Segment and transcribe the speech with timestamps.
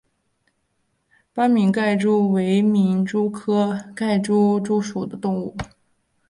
[1.31, 5.55] 斑皿盖蛛为皿蛛科皿盖蛛属的动物。